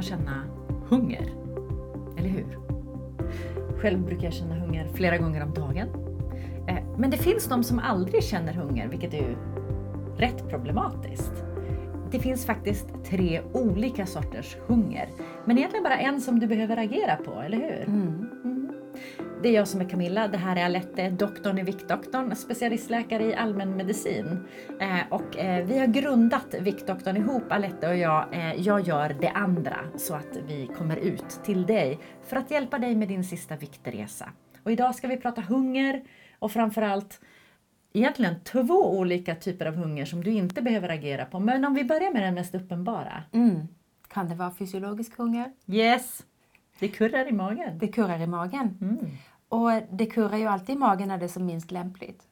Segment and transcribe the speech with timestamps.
[0.00, 0.44] man känna
[0.88, 1.32] hunger.
[2.16, 2.58] Eller hur?
[3.80, 5.88] Själv brukar jag känna hunger flera gånger om dagen.
[6.68, 9.36] Eh, men det finns de som aldrig känner hunger, vilket är ju
[10.16, 11.32] rätt problematiskt.
[12.10, 15.08] Det finns faktiskt tre olika sorters hunger,
[15.44, 17.84] men egentligen bara en som du behöver agera på, eller hur?
[17.88, 18.26] Mm.
[19.42, 23.34] Det är jag som är Camilla, det här är Alette, doktorn i Viktdoktorn, specialistläkare i
[23.34, 24.44] allmänmedicin.
[24.80, 28.34] Eh, och eh, vi har grundat Viktdoktorn ihop, Alette och jag.
[28.34, 32.78] Eh, jag gör det andra så att vi kommer ut till dig för att hjälpa
[32.78, 34.30] dig med din sista viktresa.
[34.62, 36.02] Och idag ska vi prata hunger
[36.38, 37.20] och framförallt
[37.92, 41.40] egentligen två olika typer av hunger som du inte behöver agera på.
[41.40, 43.22] Men om vi börjar med den mest uppenbara.
[43.32, 43.60] Mm.
[44.08, 45.52] Kan det vara fysiologisk hunger?
[45.66, 46.22] Yes!
[46.80, 47.78] Det kurrar i magen.
[47.78, 48.78] Det kurrar i magen.
[48.80, 48.98] Mm.
[49.50, 52.22] Och det kurrar ju alltid i magen när det är som minst lämpligt.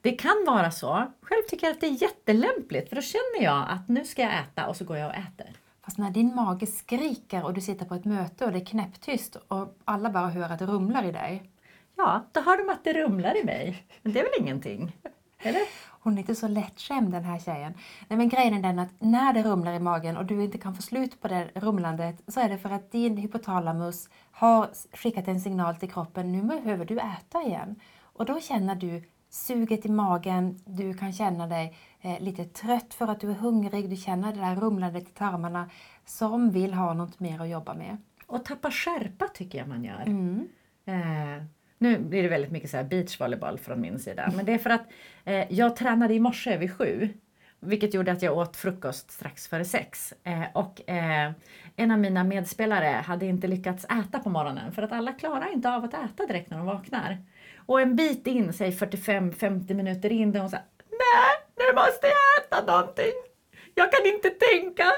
[0.00, 1.12] Det kan vara så.
[1.20, 4.32] Själv tycker jag att det är jättelämpligt för då känner jag att nu ska jag
[4.40, 5.56] äta och så går jag och äter.
[5.84, 9.36] Fast när din mage skriker och du sitter på ett möte och det är knäpptyst
[9.48, 11.50] och alla bara hör att det rumlar i dig.
[11.96, 13.86] Ja, då hör de att det rumlar i mig.
[14.02, 14.96] Men det är väl ingenting?
[15.38, 15.62] Eller?
[16.02, 17.74] Hon är inte så lättskämd den här tjejen.
[18.08, 20.74] Nej men grejen är den att när det rumlar i magen och du inte kan
[20.74, 25.40] få slut på det rumlandet så är det för att din hypotalamus har skickat en
[25.40, 27.80] signal till kroppen, nu behöver du äta igen.
[28.02, 33.08] Och då känner du suget i magen, du kan känna dig eh, lite trött för
[33.08, 35.70] att du är hungrig, du känner det där rumlandet i tarmarna
[36.04, 37.96] som vill ha något mer att jobba med.
[38.26, 40.02] Och tappa skärpa tycker jag man gör.
[40.06, 40.48] Mm.
[40.84, 41.44] Eh,
[41.82, 44.32] nu blir det väldigt mycket så här beachvolleyboll från min sida.
[44.36, 44.86] Men det är för att
[45.24, 47.08] eh, jag tränade i morse vid sju.
[47.60, 50.14] Vilket gjorde att jag åt frukost strax före sex.
[50.24, 51.32] Eh, och eh,
[51.76, 55.70] en av mina medspelare hade inte lyckats äta på morgonen för att alla klarar inte
[55.70, 57.18] av att äta direkt när de vaknar.
[57.56, 60.58] Och en bit in, säg 45-50 minuter in, där hon sa
[60.90, 63.12] Nej, nu måste jag äta någonting.
[63.74, 64.92] Jag kan inte tänka.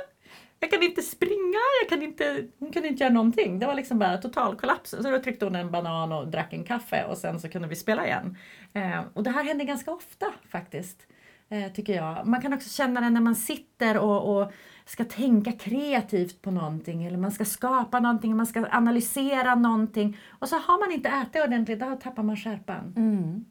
[0.64, 3.58] Jag kan inte springa, jag kan inte, hon kunde inte göra någonting.
[3.58, 4.90] Det var liksom bara total kollaps.
[4.90, 7.76] Så då tryckte hon en banan och drack en kaffe och sen så kunde vi
[7.76, 8.38] spela igen.
[8.72, 11.06] Eh, och det här händer ganska ofta faktiskt.
[11.48, 12.26] Eh, tycker jag.
[12.26, 14.52] Man kan också känna det när man sitter och, och
[14.84, 20.48] ska tänka kreativt på någonting eller man ska skapa någonting, man ska analysera någonting och
[20.48, 22.94] så har man inte ätit ordentligt, då tappar man skärpan.
[22.96, 23.44] Mm.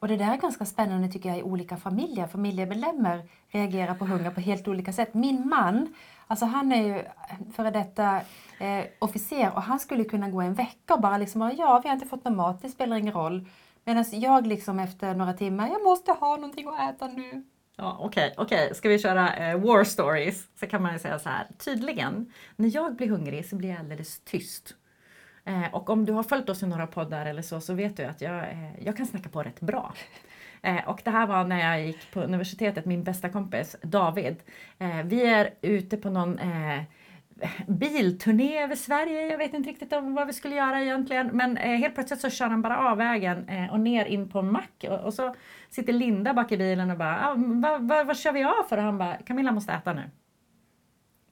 [0.00, 2.26] Och det där är ganska spännande tycker jag i olika familjer.
[2.26, 5.14] Familjemedlemmar reagerar på hunger på helt olika sätt.
[5.14, 5.94] Min man,
[6.28, 8.20] alltså han är ju eh, före detta
[8.60, 11.94] eh, officer och han skulle kunna gå en vecka och bara liksom, ja vi har
[11.94, 13.48] inte fått någon mat, det spelar ingen roll.
[13.84, 17.44] Medan jag liksom efter några timmar, jag måste ha någonting att äta nu.
[17.76, 18.74] Ja, Okej, okay, okej.
[18.74, 21.46] ska vi köra eh, war stories så kan man ju säga så här.
[21.58, 24.74] Tydligen, när jag blir hungrig så blir jag alldeles tyst.
[25.44, 28.04] Eh, och om du har följt oss i några poddar eller så, så vet du
[28.04, 29.94] att jag, eh, jag kan snacka på rätt bra.
[30.62, 34.36] Eh, och det här var när jag gick på universitetet, min bästa kompis David.
[34.78, 36.82] Eh, vi är ute på någon eh,
[37.66, 39.26] bilturné över Sverige.
[39.26, 41.26] Jag vet inte riktigt om vad vi skulle göra egentligen.
[41.32, 44.38] Men eh, helt plötsligt så kör han bara av vägen eh, och ner in på
[44.38, 44.84] en mack.
[44.88, 45.34] Och, och, så
[45.70, 48.76] sitter Linda bak i bilen och bara, ah, vad vad, vad kör vi av för?
[48.76, 50.10] Och han bara, Camilla måste äta nu.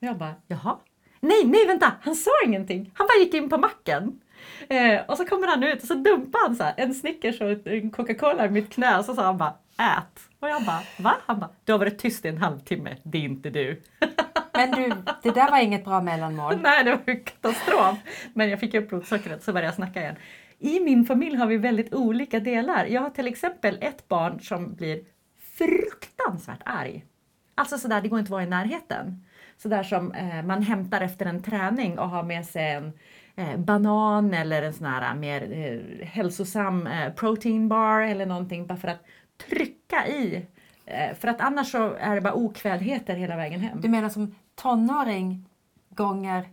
[0.00, 0.76] Och jag bara, jaha?
[1.20, 2.90] Nej, nej vänta, han sa ingenting.
[2.94, 4.20] Han bara gick in på macken.
[4.68, 7.66] Eh, och så kommer han ut och så dumpar han så här, en Snickers och
[7.66, 10.20] en Coca-Cola i mitt knä och så sa han bara ät.
[10.40, 11.14] Och jag bara va?
[11.26, 13.82] Han bara du har varit tyst i en halvtimme, det är inte du.
[14.52, 14.92] Men du,
[15.22, 16.58] det där var inget bra mellanmål.
[16.62, 17.98] Nej, det var ju katastrof.
[18.34, 20.16] Men jag fick upp blodsockret så började jag snacka igen.
[20.58, 22.86] I min familj har vi väldigt olika delar.
[22.86, 25.00] Jag har till exempel ett barn som blir
[25.58, 27.04] fruktansvärt arg.
[27.54, 29.24] Alltså sådär, det går inte att vara i närheten.
[29.58, 32.92] Sådär som eh, man hämtar efter en träning och har med sig en
[33.58, 38.88] banan eller en sån här mer eh, hälsosam eh, protein bar eller någonting bara för
[38.88, 39.04] att
[39.48, 40.46] trycka i.
[40.86, 43.80] Eh, för att annars så är det bara okvädheter hela vägen hem.
[43.80, 45.48] Du menar som tonåring
[45.88, 46.44] gånger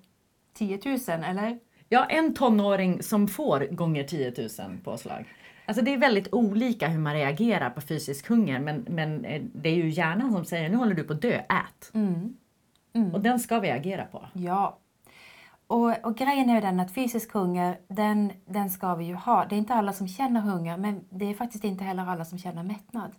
[0.53, 1.59] 10 000 eller?
[1.89, 5.25] Ja, en tonåring som får gånger 10 000 påslag.
[5.65, 9.69] Alltså det är väldigt olika hur man reagerar på fysisk hunger men, men eh, det
[9.69, 11.91] är ju hjärnan som säger nu håller du på att dö, ät.
[11.93, 12.37] Mm.
[12.93, 13.13] Mm.
[13.13, 14.25] Och den ska vi agera på.
[14.33, 14.79] Ja.
[15.73, 19.45] Och, och grejen är ju den att fysisk hunger, den, den ska vi ju ha.
[19.45, 22.37] Det är inte alla som känner hunger men det är faktiskt inte heller alla som
[22.37, 23.11] känner mättnad.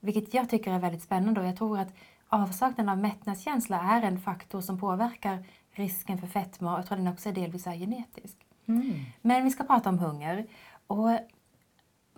[0.00, 1.94] Vilket jag tycker är väldigt spännande och jag tror att
[2.28, 7.08] avsaknaden av mättnadskänsla är en faktor som påverkar risken för fetma och jag tror den
[7.08, 8.36] också är delvis är genetisk.
[8.66, 8.94] Mm.
[9.20, 10.46] Men vi ska prata om hunger.
[10.86, 11.18] Och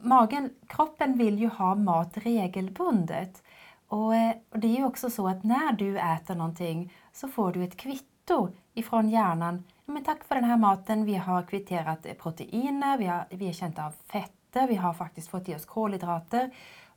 [0.01, 3.43] magen, kroppen vill ju ha mat regelbundet.
[3.89, 4.13] Och,
[4.51, 7.77] och det är ju också så att när du äter någonting så får du ett
[7.77, 8.10] kvitto
[8.75, 9.65] ifrån hjärnan.
[9.85, 13.53] Men tack för den här maten, vi har kvitterat eh, proteiner, vi har, vi har
[13.53, 16.51] känt av fetter, vi har faktiskt fått i oss kolhydrater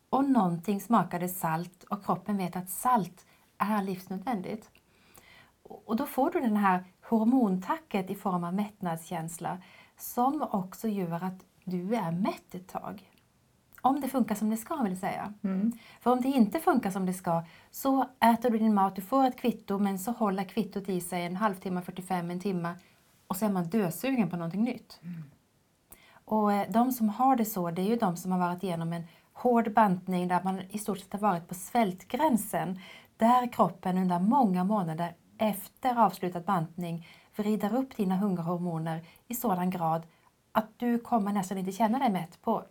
[0.10, 3.26] och någonting smakade salt och kroppen vet att salt
[3.58, 4.70] är livsnödvändigt.
[5.64, 9.58] Och då får du den här hormontacket i form av mättnadskänsla
[9.98, 13.10] som också gör att du är mätt ett tag.
[13.86, 15.34] Om det funkar som det ska vill säga.
[15.44, 15.72] Mm.
[16.02, 19.26] För om det inte funkar som det ska så äter du din mat, du får
[19.26, 22.76] ett kvitto men så håller kvittot i sig en halvtimme, 45, en timme
[23.28, 25.00] och så är man dösugen på någonting nytt.
[26.26, 28.94] Och eh, de som har det så, det är ju de som har varit igenom
[28.94, 29.04] en
[29.34, 32.80] hård bantning där man i stort sett har varit på svältgränsen.
[33.18, 40.08] Där kroppen under många månader efter avslutad bantning vrider upp dina hungerhormoner i sådan grad
[40.52, 42.64] att du kommer nästan inte känna dig mätt på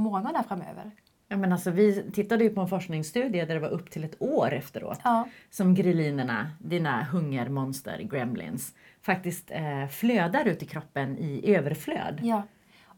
[0.00, 0.90] månader framöver.
[1.28, 4.22] Ja, men alltså, vi tittade ju på en forskningsstudie där det var upp till ett
[4.22, 5.28] år efteråt Ja.
[5.50, 12.20] som grillinerna, dina hungermonster, gremlins, faktiskt eh, flödar ut i kroppen i överflöd.
[12.22, 12.42] Ja,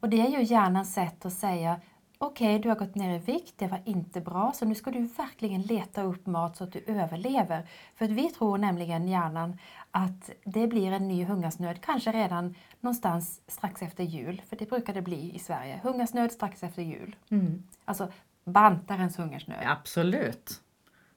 [0.01, 1.81] och det är ju hjärnans sätt att säga
[2.23, 5.01] okej, du har gått ner i vikt, det var inte bra, så nu ska du
[5.01, 7.67] verkligen leta upp mat så att du överlever.
[7.97, 9.59] För att vi tror nämligen, hjärnan,
[9.91, 14.95] att det blir en ny hungersnöd, kanske redan någonstans strax efter jul, för det brukar
[14.95, 15.81] det bli i Sverige.
[15.83, 17.17] Hungersnöd strax efter jul.
[17.31, 17.63] Mm.
[17.85, 18.09] Alltså
[18.45, 19.65] bantarens hungersnöd.
[19.67, 20.61] Absolut.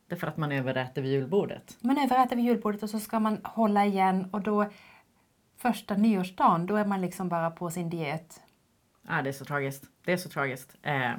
[0.07, 1.77] Det är för att man överäter vid julbordet.
[1.79, 4.65] Man överäter vid julbordet och så ska man hålla igen och då
[5.57, 8.41] första nyårsdagen, då är man liksom bara på sin diet.
[9.07, 9.83] Ja, det är så tragiskt.
[10.05, 10.75] Det är så tragiskt.
[10.81, 11.11] Eh,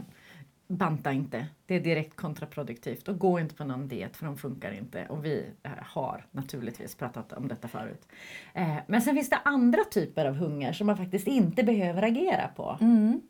[0.69, 1.47] banta inte.
[1.67, 3.09] Det är direkt kontraproduktivt.
[3.09, 5.07] Och gå inte på någon diet för de funkar inte.
[5.09, 8.09] Och vi eh, har naturligtvis pratat om detta förut.
[8.55, 12.49] Eh, men sen finns det andra typer av hunger som man faktiskt inte behöver agera
[12.49, 12.79] på.
[12.81, 13.21] Mm.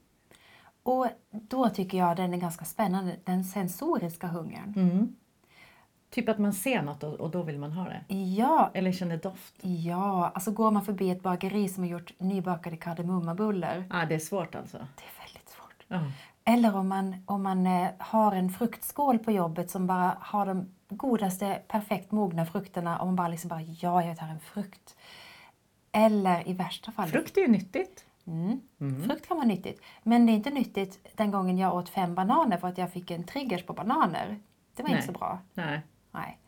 [0.82, 4.74] Och då tycker jag den är ganska spännande, den sensoriska hungern.
[4.76, 5.16] Mm.
[6.16, 8.14] Typ att man ser något och, och då vill man ha det.
[8.14, 9.54] Ja, Eller känner doft.
[9.60, 14.18] ja, alltså går man förbi ett bageri som har gjort nybakade kardemummabullar, Ja, det är
[14.18, 14.78] svårt alltså.
[14.78, 15.84] det är väldigt svårt.
[15.88, 16.00] Ja.
[16.44, 20.68] Eller om man, om man eh, har en fruktskål på jobbet som bara har de
[20.88, 24.96] godaste, perfekt mogna frukterna och man bara liksom bara, ja, jag tar en frukt.
[25.92, 27.08] Eller i värsta fall...
[27.08, 28.04] Frukt är ju nyttigt.
[28.26, 28.60] Mm.
[28.80, 29.02] Mm.
[29.02, 29.80] Frukt kan vara nyttigt.
[30.02, 33.10] Men det är inte nyttigt den gången jag åt fem bananer för att jag fick
[33.10, 34.38] en triggers på bananer.
[34.76, 34.96] Det var Nej.
[34.98, 35.38] inte så bra.
[35.54, 35.80] Nej.
[36.16, 36.38] Nej.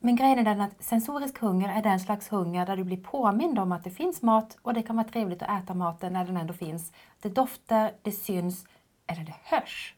[0.00, 3.58] Men grejen är den att sensorisk hunger är den slags hunger där du blir påmind
[3.58, 6.36] om att det finns mat och det kan vara trevligt att äta maten när den
[6.36, 6.92] ändå finns.
[7.20, 8.66] Det doftar, det syns
[9.06, 9.94] eller det hörs.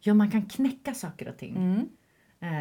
[0.00, 1.56] Ja, man kan knäcka saker och ting.
[1.56, 1.88] Mm.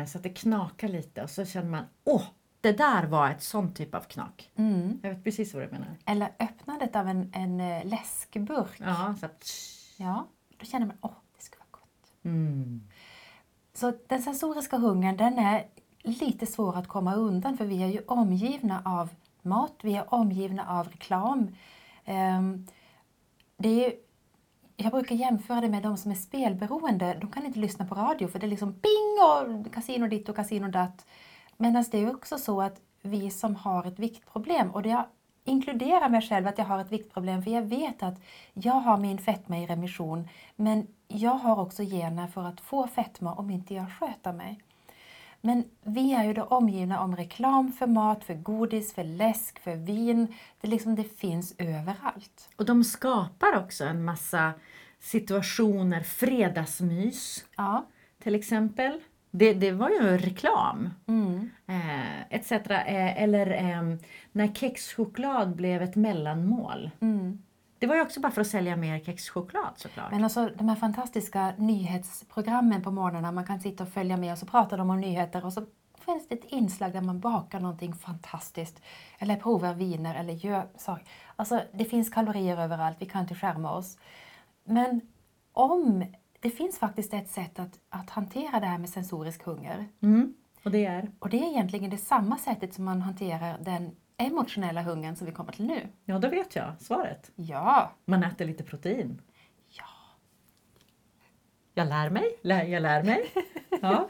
[0.02, 2.24] Eh, så att det knakar lite och så känner man, åh,
[2.62, 4.52] det där var ett sånt typ av knak.
[4.56, 5.00] Mm.
[5.04, 5.98] Jag vet precis vad du menar.
[6.06, 8.72] Eller öppnandet av en, en eh, läskburk.
[8.80, 9.50] Ja, så att,
[9.98, 10.28] Ja,
[10.58, 12.14] då känner man åh, det ska vara gott.
[12.24, 12.82] mm.
[13.74, 15.66] Så den sensoriska hungern den är
[16.04, 19.10] lite svår att komma undan för vi är ju omgivna av
[19.42, 21.56] mat, vi är omgivna av reklam.
[22.06, 22.68] Ehm,
[23.58, 23.94] det är,
[24.76, 27.18] jag brukar jämföra det med de som är spelberoende.
[27.22, 30.36] De kan inte lyssna på radio för det är liksom ping och kasino ditt och
[30.36, 31.06] kasino datt.
[31.58, 35.06] Medan det är också så att vi som har ett viktproblem och det
[35.44, 38.22] inkluderar mig själv att jag har ett viktproblem för jag vet att
[38.54, 43.34] jag har min fetma i remission men jag har också gener för att få fetma
[43.34, 44.62] om inte jag sköter mig.
[45.42, 49.76] Men vi är ju då omgivna om reklam för mat, för godis, för läsk, för
[49.76, 50.36] vin.
[50.62, 52.50] Det, liksom, det finns överallt.
[52.56, 54.54] Och de skapar också en massa
[55.00, 57.86] situationer, fredagsmys Ja.
[58.24, 59.02] till exempel.
[59.32, 60.90] Det, det var ju reklam.
[61.08, 61.50] Mm.
[61.68, 62.52] Eh, etc.
[62.52, 63.98] Eh, eller eh,
[64.32, 66.92] när kexchoklad blev ett mellanmål.
[67.00, 67.42] Mm.
[67.80, 70.12] Det var ju också bara för att sälja mer kexchoklad såklart.
[70.12, 74.38] Men alltså de här fantastiska nyhetsprogrammen på morgnarna, man kan sitta och följa med och
[74.38, 75.66] så pratar de om nyheter och så
[76.06, 78.82] finns det ett inslag där man bakar någonting fantastiskt.
[79.20, 81.08] Eller provar viner eller gör saker.
[81.36, 83.98] Alltså det finns kalorier överallt, vi kan inte skärma oss.
[84.64, 85.02] Men
[85.54, 86.06] om
[86.42, 89.88] det finns faktiskt ett sätt att, att hantera det här med sensorisk hunger.
[90.02, 90.34] Mm.
[90.64, 91.12] Och det är?
[91.20, 95.34] Och det är egentligen det samma sättet som man hanterar den emotionella hungern som vi
[95.34, 95.88] kommer till nu.
[96.06, 97.32] Ja, då vet jag svaret.
[97.36, 99.22] Ja, Man äter lite protein.
[99.70, 99.84] ja.
[101.74, 103.26] Jag lär mig, lär, jag lär mig.
[103.82, 104.08] Ja.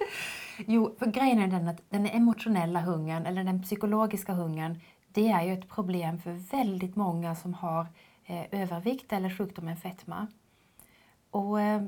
[0.68, 5.44] Jo, för grejen är den att den emotionella hungern, eller den psykologiska hungern, det är
[5.44, 7.88] ju ett problem för väldigt många som har
[8.26, 10.28] eh, övervikt eller sjukdomen fetma.
[11.30, 11.82] Och, eh,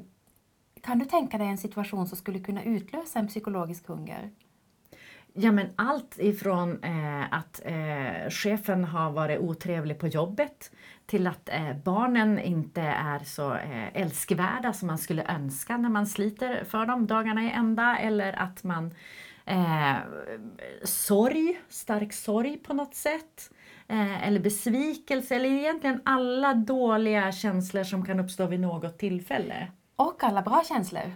[0.83, 4.31] kan du tänka dig en situation som skulle kunna utlösa en psykologisk hunger?
[5.33, 10.71] Ja men allt ifrån eh, att eh, chefen har varit otrevlig på jobbet
[11.05, 16.07] till att eh, barnen inte är så eh, älskvärda som man skulle önska när man
[16.07, 18.93] sliter för dem dagarna i ända eller att man
[19.45, 19.95] eh,
[20.83, 23.51] sorg, stark sorg på något sätt
[23.87, 29.67] eh, eller besvikelse eller egentligen alla dåliga känslor som kan uppstå vid något tillfälle.
[29.95, 31.13] Och alla bra känslor.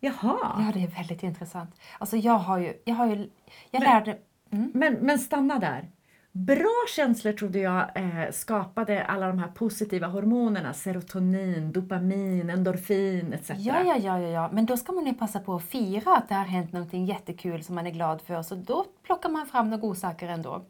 [0.00, 0.38] Jaha!
[0.58, 1.70] Ja, det är väldigt intressant.
[1.98, 3.30] Alltså jag har ju, jag har ju,
[3.70, 4.18] jag Men- lärde,
[4.50, 5.90] Men, men stanna där.
[6.34, 10.72] Bra känslor trodde jag eh, skapade alla de här positiva hormonerna.
[10.72, 13.50] Serotonin, dopamin, endorfin etc.
[13.50, 16.28] Ja, ja, ja, ja, ja, men då ska man ju passa på att fira att
[16.28, 18.42] det har hänt någonting jättekul som man är glad för.
[18.42, 20.62] Så då plockar man fram några godsaker ändå.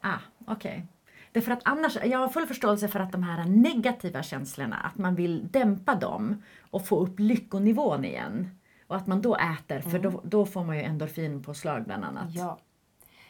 [0.00, 0.86] Ah, okej.
[1.34, 5.14] Därför att annars, jag har full förståelse för att de här negativa känslorna, att man
[5.14, 8.58] vill dämpa dem och få upp lyckonivån igen.
[8.86, 12.34] Och att man då äter, för då, då får man ju endorfinpåslag bland annat.
[12.34, 12.58] Ja.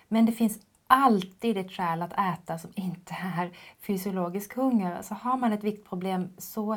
[0.09, 5.03] Men det finns alltid ett skäl att äta som inte är fysiologisk hunger.
[5.03, 6.77] Så har man ett viktproblem så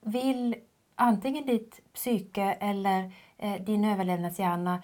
[0.00, 0.56] vill
[0.94, 4.82] antingen ditt psyke eller eh, din överlevnadshjärna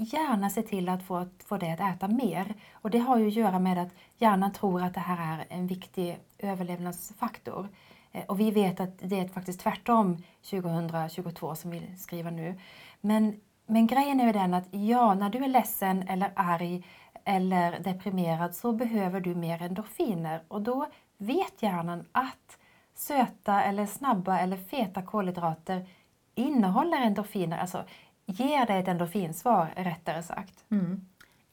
[0.00, 2.54] gärna se till att få, få dig att äta mer.
[2.72, 5.66] Och det har ju att göra med att hjärnan tror att det här är en
[5.66, 7.68] viktig överlevnadsfaktor.
[8.12, 12.58] Eh, och vi vet att det är faktiskt tvärtom 2022 som vi skriver nu.
[13.00, 16.84] Men, men grejen är ju den att ja, när du är ledsen eller arg
[17.24, 22.58] eller deprimerad så behöver du mer endorfiner och då vet hjärnan att
[22.94, 25.86] söta eller snabba eller feta kolhydrater
[26.34, 27.84] innehåller endorfiner, alltså
[28.30, 30.64] ger dig ett endorfinsvar rättare sagt.
[30.70, 31.06] Mm.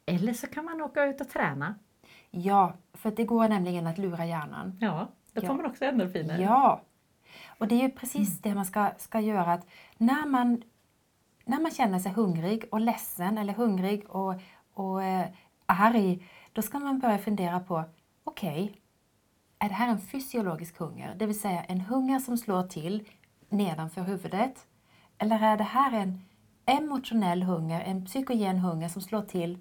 [0.06, 1.76] Eller så kan man åka ut och träna.
[2.32, 4.78] Ja, för det går nämligen att lura hjärnan.
[4.82, 5.54] Ja, då får Ja.
[5.56, 6.40] man också endorfiner.
[6.40, 6.82] Ja,
[7.58, 9.54] och det är ju precis det man ska, ska göra.
[9.54, 9.68] Att
[9.98, 10.62] när, man,
[11.46, 14.34] när man känner sig hungrig och ledsen eller hungrig och,
[14.74, 15.28] och eh,
[15.66, 17.84] arg, då ska man börja fundera på,
[18.24, 18.82] okej,
[19.60, 21.16] är det här en fysiologisk hunger?
[21.16, 23.10] Det vill säga en hunger som slår till
[23.50, 24.68] nedanför huvudet?
[25.18, 26.22] Eller är det här en
[26.68, 29.60] emotionell hunger, en psykogen hunger som slår till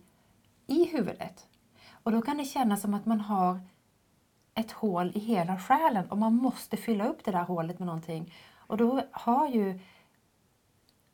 [0.66, 1.48] i huvudet?
[1.92, 3.60] Och då kan det kännas som att man har
[4.54, 8.34] ett hål i hela själen och man måste fylla upp det där hålet med någonting.
[8.54, 9.78] Och då har ju...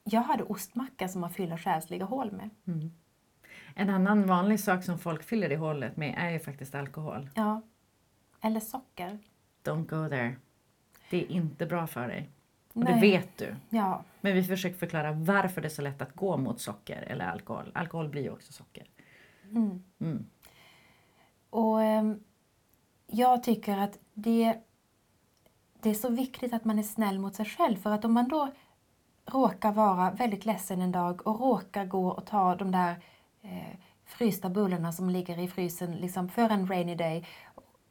[0.04, 2.50] Jag hade ostmacka som man fyller själsliga hål med.
[3.74, 7.30] En annan vanlig sak som folk fyller i hålet med är ju faktiskt alkohol.
[7.34, 7.62] Ja.
[8.40, 9.18] Eller socker.
[9.64, 10.36] Don't go there.
[11.10, 12.30] Det är inte bra för dig.
[12.72, 13.54] Och det vet du.
[13.70, 14.04] Ja.
[14.20, 17.70] Men vi försöker förklara varför det är så lätt att gå mot socker eller alkohol.
[17.74, 18.86] Alkohol blir ju också socker.
[19.50, 19.82] Mm.
[20.00, 20.26] Mm.
[21.50, 22.20] Och ehm,
[23.06, 24.58] jag tycker att det,
[25.80, 27.76] det är så viktigt att man är snäll mot sig själv.
[27.76, 28.52] För att om man då
[29.26, 32.96] råkar vara väldigt ledsen en dag och råkar gå och ta de där
[33.42, 37.26] eh, frysta bullarna som ligger i frysen liksom för en rainy day.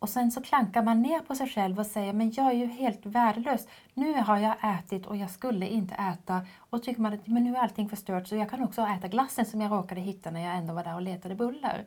[0.02, 2.66] Och sen så klankar man ner på sig själv och säger men jag är ju
[2.66, 3.68] helt värdelös.
[3.94, 6.46] Nu har jag ätit och jag skulle inte äta.
[6.58, 9.46] Och tycker man att men nu är allting förstört så jag kan också äta glassen
[9.46, 11.86] som jag råkade hitta när jag ändå var där och letade bullar.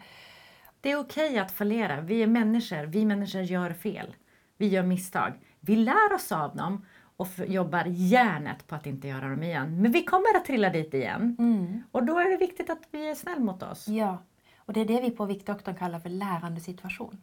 [0.81, 2.01] Det är okej att fallera.
[2.01, 2.87] Vi är människor.
[2.87, 4.15] Vi människor gör fel.
[4.57, 5.33] Vi gör misstag.
[5.61, 9.83] Vi lär oss av dem och jobbar järnet på att inte göra dem igen.
[9.83, 11.37] Men vi kommer att trilla dit igen.
[11.39, 11.83] Mm.
[11.91, 13.89] Och då är det viktigt att vi är snäll mot oss.
[13.89, 14.23] Ja,
[14.57, 17.21] och det är det vi på Viktdoktorn kallar för lärande situation.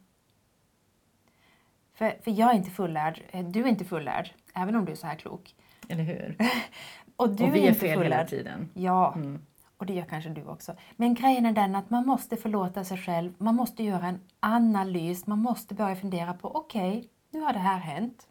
[2.02, 4.96] För, för jag är inte fullärd, eh, du är inte fullärd, även om du är
[4.96, 5.54] så här klok.
[5.88, 6.36] Eller hur?
[7.16, 8.28] Och du och vi är inte fel hela fullärd.
[8.28, 8.70] tiden.
[8.74, 9.46] Ja, Mm.
[9.76, 10.76] och det gör kanske du också.
[10.96, 15.26] Men grejen är den att man måste förlåta sig själv, man måste göra en analys,
[15.26, 18.28] man måste börja fundera på okej, nu har det här hänt.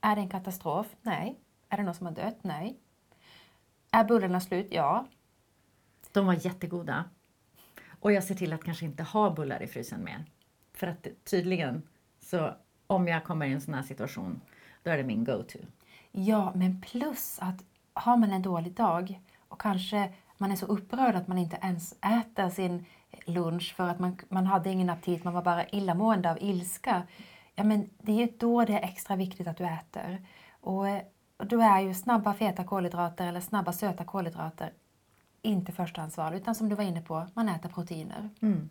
[0.00, 0.86] Är det en katastrof?
[1.02, 1.38] Nej.
[1.68, 2.38] Är det någon som har dött?
[2.42, 2.76] Nej.
[3.90, 4.66] Är bullarna slut?
[4.70, 5.06] Ja.
[6.12, 7.04] De var jättegoda.
[8.00, 10.24] Och jag ser till att kanske inte ha bullar i frysen mer.
[10.74, 11.82] För att tydligen,
[12.20, 12.54] så
[12.86, 14.40] om jag kommer i en sån här situation,
[14.82, 15.58] då är det min go-to.
[16.12, 21.14] Ja, men plus att har man en dålig dag och kanske man är så upprörd
[21.14, 22.84] att man inte ens äter sin
[23.24, 27.02] lunch för att man, man hade ingen aptit, man var bara illamående av ilska.
[27.54, 30.26] Ja, men det är ju då det är extra viktigt att du äter.
[30.60, 30.86] Och,
[31.36, 34.72] och då är ju snabba feta kolhydrater eller snabba söta kolhydrater
[35.42, 38.30] inte förstahandsval, utan som du var inne på, man äter proteiner.
[38.40, 38.70] Mm.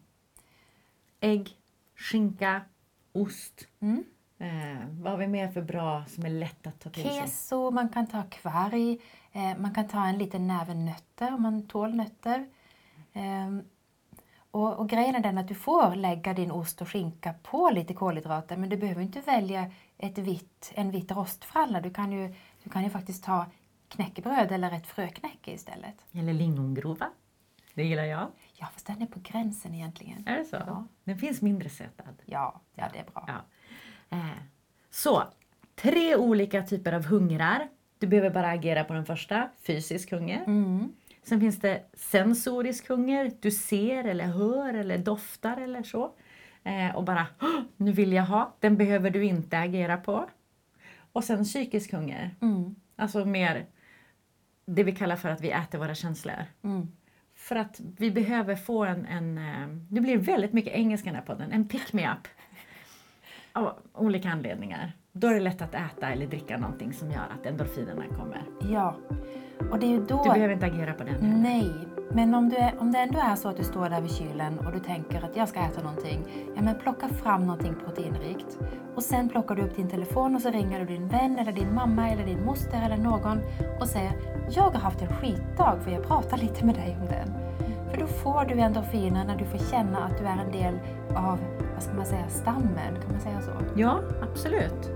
[1.19, 1.57] Ägg,
[1.95, 2.61] skinka,
[3.13, 3.67] ost.
[3.79, 4.03] Mm.
[4.37, 7.21] Eh, vad har vi mer för bra som är lätt att ta till sig?
[7.21, 8.99] Keso, man kan ta kvarg,
[9.31, 12.47] eh, man kan ta en liten näve nötter om man tål nötter.
[13.13, 13.63] Ehm,
[14.51, 17.93] och, och grejen är den att du får lägga din ost och skinka på lite
[17.93, 21.81] kolhydrater men du behöver inte välja ett vitt, en vit rostfralla.
[21.81, 23.45] Du kan, ju, du kan ju faktiskt ta
[23.87, 26.05] knäckebröd eller ett fröknäcke istället.
[26.11, 27.09] Eller lingongrova.
[27.73, 28.27] Det gillar jag.
[28.61, 30.27] Ja, fast den är på gränsen egentligen.
[30.27, 30.55] Är det så?
[30.67, 30.87] Ja.
[31.03, 32.15] Den finns mindre sötad.
[32.25, 33.25] Ja, ja det är bra.
[33.27, 33.41] Ja.
[34.17, 34.25] Eh,
[34.89, 35.23] så,
[35.75, 37.67] tre olika typer av hungrar.
[37.99, 40.43] Du behöver bara agera på den första, fysisk hunger.
[40.47, 40.91] Mm.
[41.23, 43.31] Sen finns det sensorisk hunger.
[43.39, 46.13] Du ser eller hör eller doftar eller så.
[46.63, 48.55] Eh, och bara, "Åh, nu vill jag ha.
[48.59, 50.29] Den behöver du inte agera på.
[51.11, 52.35] Och sen psykisk hunger.
[52.41, 52.75] Mm.
[52.95, 53.65] Alltså mer
[54.65, 56.45] det vi kallar för att vi äter våra känslor.
[56.63, 56.87] Mm.
[57.41, 61.19] För att vi behöver få en, en eh, det blir väldigt mycket engelska i den
[61.19, 62.27] här podden, en pick-me-up.
[63.53, 64.91] Av olika anledningar.
[65.11, 68.43] Då är det lätt att äta eller dricka någonting som gör att endorfinerna kommer.
[68.71, 68.95] Ja.
[69.71, 70.23] Och det är ju då...
[70.23, 71.37] Du behöver inte agera på den heller.
[71.37, 71.73] Nej,
[72.13, 74.59] men om, du är, om det ändå är så att du står där vid kylen
[74.59, 76.23] och du tänker att jag ska äta någonting,
[76.55, 78.57] ja men plocka fram någonting proteinrikt.
[78.95, 81.73] Och sen plockar du upp din telefon och så ringer du din vän eller din
[81.73, 83.39] mamma eller din moster eller någon
[83.79, 84.11] och säger
[84.49, 87.33] jag har haft en skitdag för jag pratar lite med dig om den.
[87.91, 90.79] För då får du endorfiner när du får känna att du är en del
[91.15, 91.39] av,
[91.73, 93.51] vad ska man säga, stammen, kan man säga så?
[93.75, 94.91] Ja, absolut.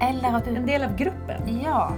[0.00, 0.56] Eller att du...
[0.56, 1.60] En del av gruppen.
[1.64, 1.92] Ja,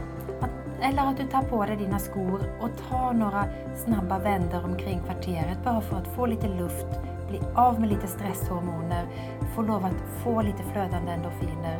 [0.82, 3.44] eller att du tar på dig dina skor och tar några
[3.84, 6.86] snabba vändor omkring kvarteret bara för att få lite luft,
[7.28, 9.06] bli av med lite stresshormoner,
[9.54, 11.78] få lov att få lite flödande endorfiner.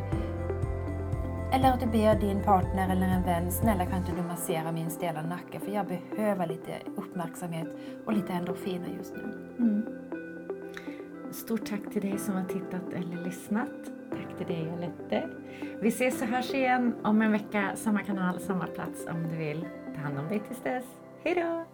[1.53, 4.89] Eller att du ber din partner eller en vän, snälla kan inte du massera min
[4.89, 7.67] stela nacke för jag behöver lite uppmärksamhet
[8.05, 9.33] och lite endorfiner just nu.
[9.59, 9.85] Mm.
[11.31, 14.02] Stort tack till dig som har tittat eller lyssnat.
[14.37, 15.29] Tack till dig Alette.
[15.81, 19.67] Vi ses och hörs igen om en vecka, samma kanal, samma plats om du vill.
[19.95, 20.85] Ta hand om dig tills dess.
[21.23, 21.72] Hej då!